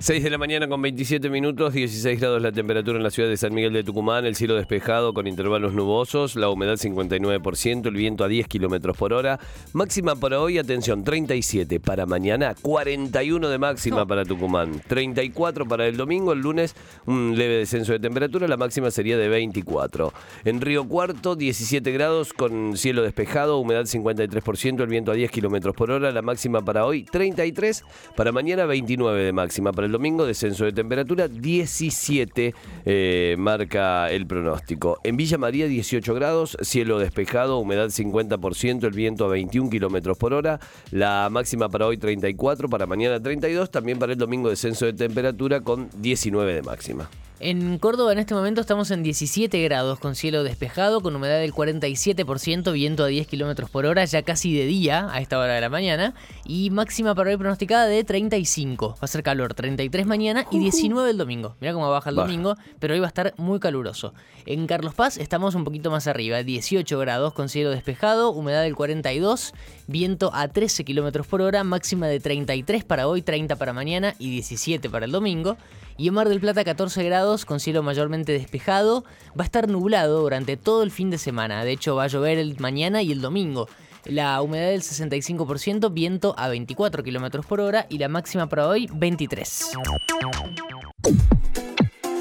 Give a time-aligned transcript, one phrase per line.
[0.00, 3.36] 6 de la mañana con 27 minutos, 16 grados la temperatura en la ciudad de
[3.36, 8.22] San Miguel de Tucumán, el cielo despejado con intervalos nubosos, la humedad 59%, el viento
[8.22, 9.40] a 10 kilómetros por hora.
[9.72, 15.96] Máxima para hoy, atención, 37 para mañana, 41 de máxima para Tucumán, 34 para el
[15.96, 16.76] domingo, el lunes
[17.06, 20.12] un leve descenso de temperatura, la máxima sería de 24.
[20.44, 25.74] En Río Cuarto, 17 grados con cielo despejado, humedad 53%, el viento a 10 kilómetros
[25.74, 27.82] por hora, la máxima para hoy 33,
[28.14, 29.72] para mañana 29 de máxima.
[29.72, 35.00] Para el domingo, descenso de temperatura 17 eh, marca el pronóstico.
[35.02, 40.34] En Villa María 18 grados, cielo despejado, humedad 50%, el viento a 21 kilómetros por
[40.34, 40.60] hora.
[40.90, 45.62] La máxima para hoy 34, para mañana 32, también para el domingo descenso de temperatura
[45.62, 47.08] con 19 de máxima.
[47.40, 51.52] En Córdoba en este momento estamos en 17 grados con cielo despejado, con humedad del
[51.52, 55.60] 47%, viento a 10 kilómetros por hora, ya casi de día a esta hora de
[55.60, 58.88] la mañana, y máxima para hoy pronosticada de 35.
[58.88, 61.54] Va a ser calor, 33 mañana y 19 el domingo.
[61.60, 64.14] Mira cómo baja el domingo, pero hoy va a estar muy caluroso.
[64.44, 68.74] En Carlos Paz estamos un poquito más arriba, 18 grados con cielo despejado, humedad del
[68.74, 69.54] 42,
[69.86, 74.30] viento a 13 kilómetros por hora, máxima de 33 para hoy, 30 para mañana y
[74.30, 75.56] 17 para el domingo.
[76.00, 79.04] Y en Mar del Plata 14 grados con cielo mayormente despejado.
[79.38, 81.64] Va a estar nublado durante todo el fin de semana.
[81.64, 83.68] De hecho va a llover el mañana y el domingo.
[84.04, 88.88] La humedad del 65%, viento a 24 kilómetros por hora y la máxima para hoy
[88.94, 89.72] 23.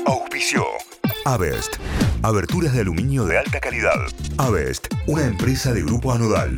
[0.05, 0.66] Auspicio.
[1.25, 1.77] Avest.
[2.23, 4.08] Aberturas de aluminio de alta calidad.
[4.38, 6.58] Avest, una empresa de grupo anodal.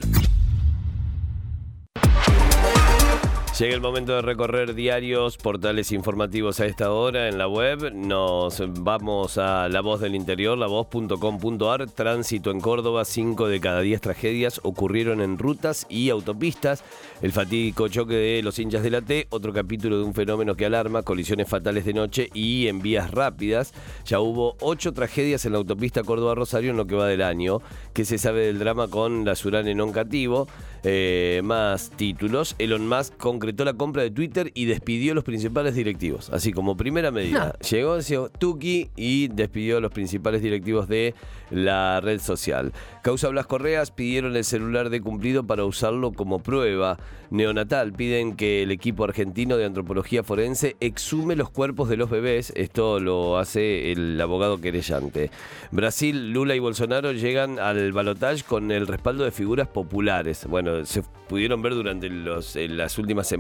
[3.60, 7.94] Llega el momento de recorrer diarios, portales informativos a esta hora en la web.
[7.94, 11.92] Nos vamos a La Voz del Interior, lavoz.com.ar.
[11.92, 16.86] Tránsito en Córdoba, 5 de cada 10 tragedias ocurrieron en rutas y autopistas.
[17.22, 20.66] El fatídico choque de los hinchas de la T, otro capítulo de un fenómeno que
[20.66, 23.74] alarma, colisiones fatales de noche y en vías rápidas.
[24.06, 27.60] Ya hubo 8 tragedias en la autopista Córdoba-Rosario en lo que va del año.
[27.94, 30.48] que se sabe del drama con la Surane non cativo?
[30.84, 32.56] Eh, más títulos.
[32.58, 36.30] Elon Musk concretó la compra de Twitter y despidió a los principales directivos.
[36.30, 37.56] Así como primera medida.
[37.70, 41.16] Llegó, decía Tuki y despidió a los principales directivos de
[41.50, 42.72] la red social.
[43.02, 46.98] Causa Blas Correas pidieron el celular de cumplido para usarlo como prueba
[47.32, 47.94] neonatal.
[47.94, 52.54] Piden que el equipo argentino de antropología forense exhume los cuerpos de los bebés.
[52.56, 55.32] Esto lo hace el abogado querellante.
[55.72, 60.46] Brasil, Lula y Bolsonaro llegan al balotaje con el respaldo de figuras populares.
[60.48, 63.39] Bueno, se pudieron ver durante los, las últimas semanas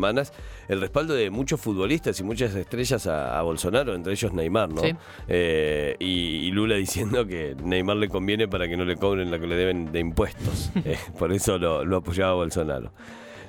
[0.67, 4.81] el respaldo de muchos futbolistas y muchas estrellas a, Bolsonaro, entre ellos Neymar, ¿no?
[5.27, 9.47] Eh, y, Lula diciendo que Neymar le conviene para que no le cobren lo que
[9.47, 10.71] le deben de impuestos.
[10.85, 12.91] Eh, por eso lo, lo apoyaba Bolsonaro.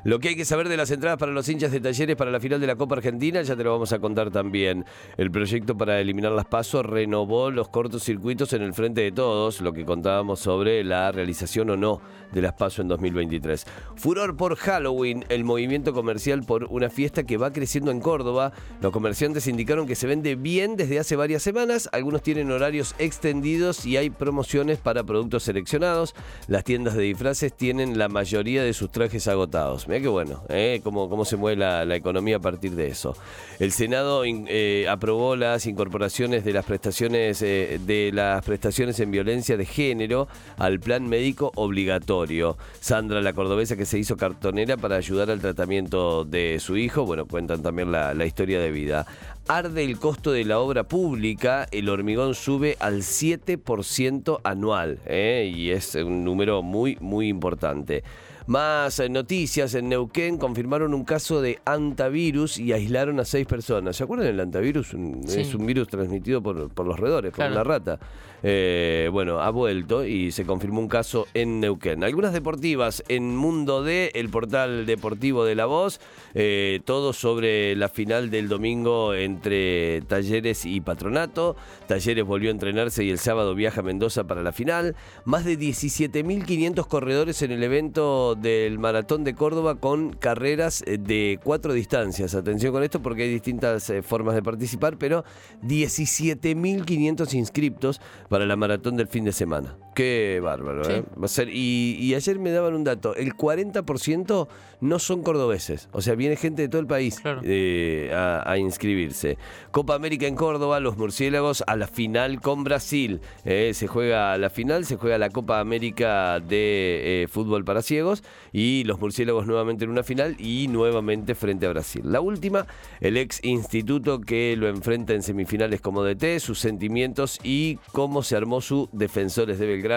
[0.02, 2.40] Lo que hay que saber de las entradas para los hinchas de talleres para la
[2.40, 4.86] final de la Copa Argentina, ya te lo vamos a contar también.
[5.18, 9.74] El proyecto para eliminar las pasos renovó los cortocircuitos en el frente de todos, lo
[9.74, 12.00] que contábamos sobre la realización o no
[12.32, 13.66] de las pasos en 2023.
[13.96, 18.52] Furor por Halloween, el movimiento comercial por una fiesta que va creciendo en Córdoba.
[18.80, 23.84] Los comerciantes indicaron que se vende bien desde hace varias semanas, algunos tienen horarios extendidos
[23.84, 26.14] y hay promociones para productos seleccionados.
[26.46, 29.88] Las tiendas de disfraces tienen la mayoría de sus trajes agotados.
[29.90, 30.80] Mira qué bueno, ¿eh?
[30.84, 33.16] cómo, cómo se mueve la, economía a partir de eso.
[33.58, 39.56] El Senado eh, aprobó las incorporaciones de las prestaciones eh, de las prestaciones en violencia
[39.56, 42.56] de género al plan médico obligatorio.
[42.78, 47.26] Sandra, la cordobesa que se hizo cartonera para ayudar al tratamiento de su hijo, bueno,
[47.26, 49.08] cuentan también la, la historia de vida.
[49.48, 55.96] Arde el costo de la obra pública, el hormigón sube al 7% anual, y es
[55.96, 58.04] un número muy, muy importante.
[58.50, 63.94] Más eh, noticias en Neuquén confirmaron un caso de antivirus y aislaron a seis personas.
[63.94, 64.92] ¿Se acuerdan del antivirus?
[65.28, 68.00] Es un virus transmitido por, los roedores, por una rata.
[68.42, 72.04] Eh, bueno, ha vuelto y se confirmó un caso en Neuquén.
[72.04, 76.01] Algunas deportivas en Mundo D, el portal deportivo de La Voz,
[76.34, 81.57] eh, todo sobre la final del domingo entre Talleres y Patronato.
[81.87, 84.97] Talleres volvió a entrenarse y el sábado viaja a Mendoza para la final.
[85.25, 91.39] Más de 17.500 corredores en el evento del Maratón de Córdoba con carreras eh, de
[91.42, 92.34] cuatro distancias.
[92.34, 95.25] Atención con esto porque hay distintas formas de participar, pero
[95.63, 99.77] 17.500 inscriptos para la maratón del fin de semana.
[100.00, 100.92] Qué bárbaro, Sí.
[100.92, 101.02] ¿eh?
[101.20, 104.48] Va a ser, y, y ayer me daban un dato, el 40%
[104.80, 107.42] no son cordobeses, o sea, viene gente de todo el país Claro.
[107.44, 109.36] eh, a, a inscribirse.
[109.72, 113.20] Copa América en Córdoba, los murciélagos a la final con Brasil.
[113.44, 118.22] Eh, se juega la final, se juega la Copa América de eh, fútbol para ciegos
[118.53, 122.03] y los murciélagos nuevamente en una final y nuevamente frente a Brasil.
[122.06, 122.66] La última,
[123.00, 128.36] el ex instituto que lo enfrenta en semifinales como DT, sus sentimientos y cómo se
[128.36, 129.90] armó su Defensores de Belgrano,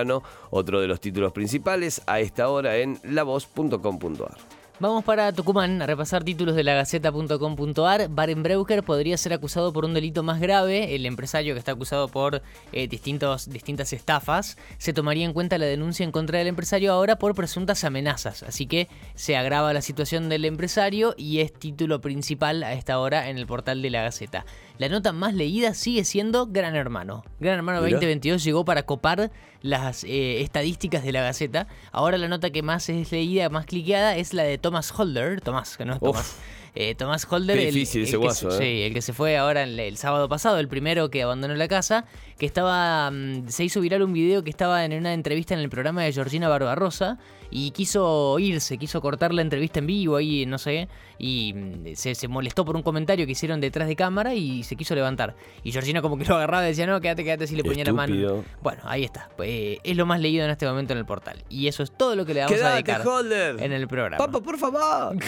[0.50, 4.63] otro de los títulos principales, a esta hora en lavoz.com.ar.
[4.80, 8.10] Vamos para Tucumán a repasar títulos de la Gaceta.com.ar.
[8.10, 10.96] Barenbreuker podría ser acusado por un delito más grave.
[10.96, 12.42] El empresario que está acusado por
[12.72, 17.18] eh, distintos, distintas estafas se tomaría en cuenta la denuncia en contra del empresario ahora
[17.18, 18.42] por presuntas amenazas.
[18.42, 23.30] Así que se agrava la situación del empresario y es título principal a esta hora
[23.30, 24.44] en el portal de la Gaceta.
[24.80, 27.24] La nota más leída sigue siendo Gran Hermano.
[27.40, 27.98] Gran Hermano Mirá.
[27.98, 29.32] 2022 llegó para copar
[29.62, 31.68] las eh, estadísticas de la Gaceta.
[31.92, 35.42] Ahora la nota que más es leída, más cliqueada, es la de Thomas Holder.
[35.42, 36.38] Tomás, que no es Uf.
[36.74, 36.90] Tomás.
[36.90, 38.60] Eh, Tomás Holder, Qué el- difícil el, ese que guaso, se, eh.
[38.78, 41.68] sí, el que se fue ahora el, el sábado pasado, el primero que abandonó la
[41.68, 42.06] casa,
[42.38, 45.70] que estaba mm, se hizo viral un video que estaba en una entrevista en el
[45.70, 47.18] programa de Georgina Barbarosa
[47.52, 50.88] y quiso irse, quiso cortar la entrevista en vivo ahí, no sé,
[51.20, 54.76] y mm, se, se molestó por un comentario que hicieron detrás de cámara y se
[54.76, 55.36] quiso levantar.
[55.64, 57.94] Y Georgina como que lo agarraba y decía, no, quédate, quédate si le ponía la
[57.94, 58.44] mano.
[58.64, 59.30] Bueno, ahí está.
[59.44, 61.44] Eh, es lo más leído en este momento en el portal.
[61.50, 63.62] Y eso es todo lo que le vamos a ¡Quédate, dedicar Holder!
[63.62, 64.18] en el programa.
[64.18, 65.16] Papa, por favor.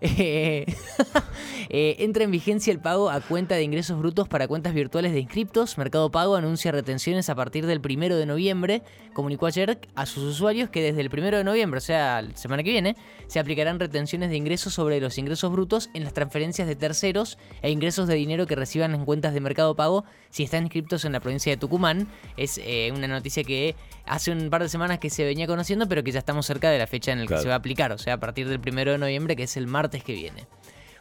[0.00, 0.66] Eh,
[1.68, 5.20] eh, entra en vigencia el pago a cuenta de ingresos brutos para cuentas virtuales de
[5.20, 5.78] inscriptos.
[5.78, 8.82] Mercado Pago anuncia retenciones a partir del primero de noviembre.
[9.12, 12.62] Comunicó ayer a sus usuarios que desde el primero de noviembre, o sea, la semana
[12.62, 12.96] que viene,
[13.26, 17.70] se aplicarán retenciones de ingresos sobre los ingresos brutos en las transferencias de terceros e
[17.70, 21.20] ingresos de dinero que reciban en cuentas de Mercado Pago si están inscriptos en la
[21.20, 22.08] provincia de Tucumán.
[22.36, 23.74] Es eh, una noticia que
[24.06, 26.78] hace un par de semanas que se venía conociendo, pero que ya estamos cerca de
[26.78, 28.92] la fecha en la que se va a aplicar, o sea, a partir del primero
[28.92, 30.46] de noviembre, que es el martes que viene.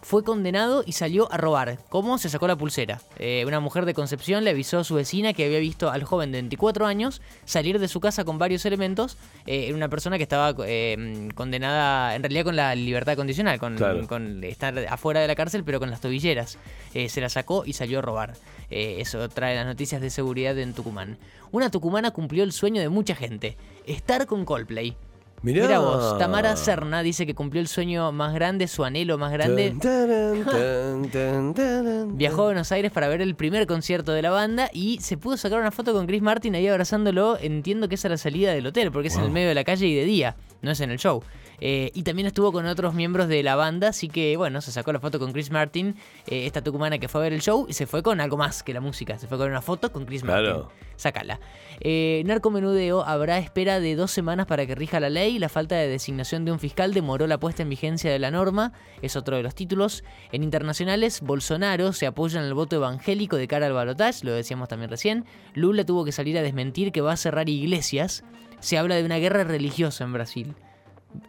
[0.03, 1.77] Fue condenado y salió a robar.
[1.89, 2.17] ¿Cómo?
[2.17, 2.99] Se sacó la pulsera.
[3.19, 6.31] Eh, una mujer de Concepción le avisó a su vecina que había visto al joven
[6.31, 9.17] de 24 años salir de su casa con varios elementos.
[9.45, 13.75] Eh, era una persona que estaba eh, condenada, en realidad con la libertad condicional, con,
[13.77, 14.07] Claro.
[14.07, 16.57] con estar afuera de la cárcel, pero con las tobilleras.
[16.95, 18.33] Eh, se la sacó y salió a robar.
[18.71, 21.17] Eso trae las noticias de seguridad en Tucumán.
[21.51, 24.95] Una tucumana cumplió el sueño de mucha gente: estar con Coldplay.
[25.43, 25.63] Mirá.
[25.63, 29.75] Mira vos, Tamara Serna dice que cumplió el sueño más grande, su anhelo más grande.
[29.81, 34.29] Tan, tan, tan, tan, Viajó a Buenos Aires para ver el primer concierto de la
[34.29, 37.39] banda y se pudo sacar una foto con Chris Martin ahí abrazándolo.
[37.41, 39.63] Entiendo que es a la salida del hotel, porque es en el medio de la
[39.63, 41.23] calle y de día, no es en el show.
[41.61, 44.91] Eh, y también estuvo con otros miembros de la banda, así que bueno, se sacó
[44.91, 45.95] la foto con Chris Martin,
[46.27, 48.63] eh, esta tucumana que fue a ver el show, y se fue con algo más
[48.63, 50.63] que la música, se fue con una foto con Chris Claro.
[50.63, 50.91] Martin.
[50.95, 51.39] Sácala.
[51.79, 55.39] Eh, narcomenudeo habrá espera de dos semanas para que rija la ley.
[55.39, 58.73] La falta de designación de un fiscal demoró la puesta en vigencia de la norma.
[59.01, 60.03] Es otro de los títulos.
[60.31, 64.67] En internacionales, Bolsonaro se apoya en el voto evangélico de cara al balotaje, lo decíamos
[64.69, 65.25] también recién.
[65.55, 68.23] Lula tuvo que salir a desmentir que va a cerrar iglesias.
[68.59, 70.55] Se habla de una guerra religiosa en Brasil.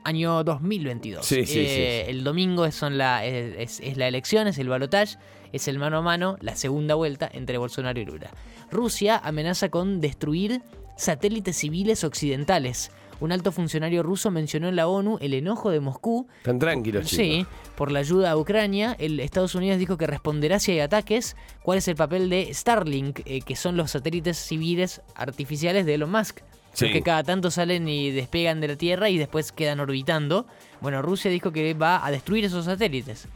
[0.05, 1.25] Año 2022.
[1.25, 4.69] Sí, sí, Eh, El domingo es, son la, es, es- es la elección, es el
[4.69, 5.17] balotaje,
[5.53, 8.31] es el mano a mano, la segunda vuelta entre Bolsonaro y Lula.
[8.71, 10.63] Rusia amenaza con destruir
[10.97, 12.91] satélites civiles occidentales.
[13.21, 17.25] Un alto funcionario ruso mencionó en la ONU el enojo de Moscú Tan tranquilos, chicos.
[17.25, 17.47] Sí,
[17.77, 18.97] por la ayuda a Ucrania.
[18.99, 21.37] El Estados Unidos dijo que responderá si hay ataques.
[21.63, 26.11] ¿Cuál es el papel de Starlink, eh, que son los satélites civiles artificiales de Elon
[26.11, 26.41] Musk?
[26.73, 26.87] Sí.
[26.87, 30.47] Los que cada tanto salen y despegan de la Tierra y después quedan orbitando.
[30.81, 33.29] Bueno, Rusia dijo que va a destruir esos satélites.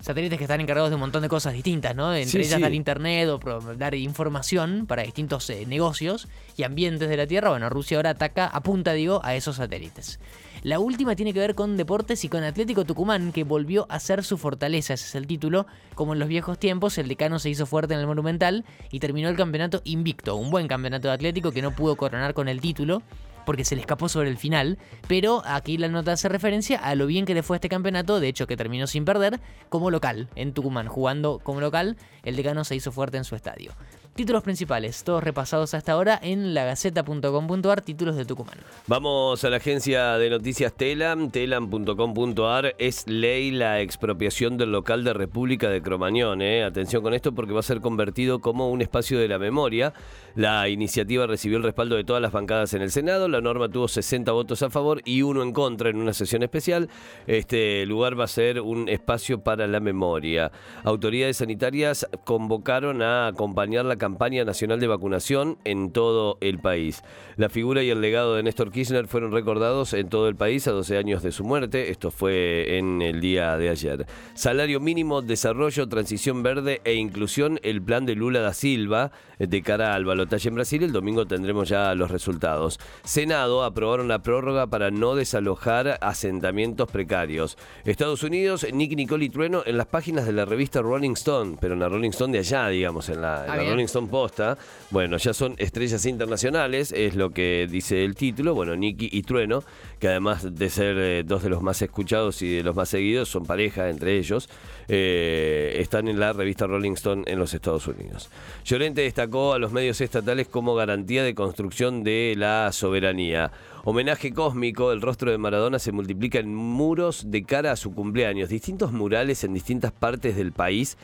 [0.00, 2.12] Satélites que están encargados de un montón de cosas distintas, ¿no?
[2.12, 2.60] Entre Sí, ellas sí.
[2.62, 3.38] dar internet o
[3.76, 7.50] dar información para distintos eh, negocios y ambientes de la Tierra.
[7.50, 10.18] Bueno, Rusia ahora ataca, apunta, digo, a esos satélites.
[10.62, 14.22] La última tiene que ver con deportes y con Atlético Tucumán, que volvió a ser
[14.22, 15.66] su fortaleza, ese es el título.
[15.96, 19.28] Como en los viejos tiempos, el decano se hizo fuerte en el Monumental y terminó
[19.28, 20.36] el campeonato invicto.
[20.36, 23.02] Un buen campeonato de Atlético que no pudo coronar con el título
[23.44, 24.78] porque se le escapó sobre el final,
[25.08, 28.28] pero aquí la nota hace referencia a lo bien que le fue este campeonato, de
[28.28, 32.76] hecho que terminó sin perder, como local, en Tucumán, jugando como local, el decano se
[32.76, 33.72] hizo fuerte en su estadio.
[34.14, 38.58] Títulos principales, todos repasados hasta ahora en lagaceta.com.ar, títulos de Tucumán.
[38.86, 42.74] Vamos a la agencia de noticias Telam, telam.com.ar.
[42.78, 46.42] Es ley la expropiación del local de República de Cromañón.
[46.42, 46.62] ¿eh?
[46.62, 49.94] Atención con esto porque va a ser convertido como un espacio de la memoria.
[50.34, 53.28] La iniciativa recibió el respaldo de todas las bancadas en el Senado.
[53.28, 56.90] La norma tuvo 60 votos a favor y uno en contra en una sesión especial.
[57.26, 60.52] Este lugar va a ser un espacio para la memoria.
[60.84, 67.02] Autoridades sanitarias convocaron a acompañar la campaña nacional de vacunación en todo el país.
[67.36, 70.72] La figura y el legado de Néstor Kirchner fueron recordados en todo el país a
[70.72, 71.90] 12 años de su muerte.
[71.90, 74.06] Esto fue en el día de ayer.
[74.34, 79.94] Salario mínimo, desarrollo, transición verde e inclusión, el plan de Lula da Silva de cara
[79.94, 80.82] al balotaje en Brasil.
[80.82, 82.78] El domingo tendremos ya los resultados.
[83.02, 87.58] Senado aprobaron la prórroga para no desalojar asentamientos precarios.
[87.84, 91.74] Estados Unidos, Nick Nicole y Trueno en las páginas de la revista Rolling Stone, pero
[91.74, 93.70] en la Rolling Stone de allá, digamos, en la, Ah, bien.
[93.70, 94.56] Rolling Stone posta.
[94.90, 98.54] Bueno, ya son estrellas internacionales, es lo que dice el título.
[98.54, 99.62] Bueno, Nicky y Trueno,
[99.98, 103.28] que además de ser eh, dos de los más escuchados y de los más seguidos,
[103.28, 104.48] son pareja entre ellos,
[104.88, 108.30] eh, están en la revista Rolling Stone en los Estados Unidos.
[108.64, 113.52] Llorente destacó a los medios estatales como garantía de construcción de la soberanía.
[113.84, 118.48] Homenaje cósmico, el rostro de Maradona se multiplica en muros de cara a su cumpleaños.
[118.48, 120.96] Distintos murales en distintas partes del país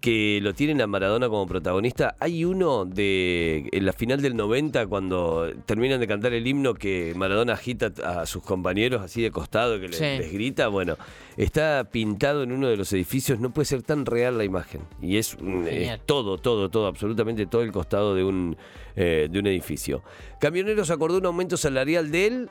[0.00, 2.16] que lo tienen a Maradona como protagonista.
[2.18, 7.14] Hay uno de en la final del 90 cuando terminan de cantar el himno que
[7.16, 10.02] Maradona agita a sus compañeros así de costado que Sí.
[10.02, 10.66] les grita.
[10.66, 10.96] Bueno,
[11.36, 13.38] está pintado en uno de los edificios.
[13.38, 14.80] No puede ser tan real la imagen.
[15.00, 15.36] Y es,
[15.68, 18.56] es todo, todo, todo, absolutamente todo el costado de un,
[18.96, 20.02] eh, de un edificio.
[20.44, 22.50] Camioneros acordó un aumento salarial del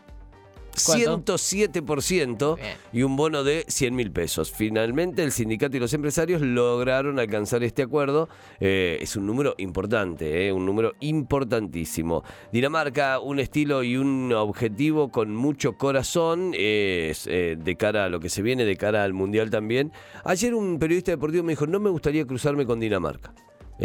[0.84, 1.36] ¿Cuánto?
[1.36, 2.78] 107% Bien.
[2.92, 4.52] y un bono de 100 mil pesos.
[4.52, 8.30] Finalmente, el sindicato y los empresarios lograron alcanzar este acuerdo.
[8.60, 12.24] Eh, es un número importante, eh, un número importantísimo.
[12.52, 17.14] Dinamarca, un estilo y un objetivo con mucho corazón eh,
[17.56, 19.92] de cara a lo que se viene, de cara al Mundial también.
[20.24, 23.36] Ayer un periodista deportivo me dijo, no me gustaría cruzarme con Dinamarca.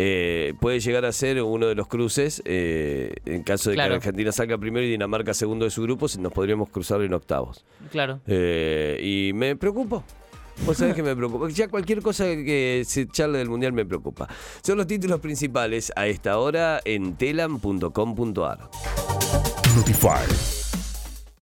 [0.00, 3.90] Eh, puede llegar a ser uno de los cruces eh, en caso de Claro.
[3.90, 7.12] que Argentina salga primero y Dinamarca segundo de su grupo, si nos podríamos cruzar en
[7.14, 7.64] octavos.
[7.90, 8.20] Claro.
[8.28, 10.04] Eh, y me preocupo.
[10.64, 11.48] Vos sabés que me preocupa.
[11.50, 14.28] Ya cualquier cosa que se charle del mundial me preocupa.
[14.62, 18.70] Son los títulos principales a esta hora en telam.com.ar.
[19.76, 20.57] Notify.